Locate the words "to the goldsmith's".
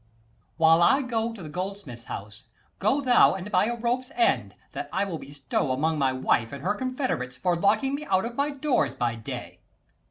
1.31-2.05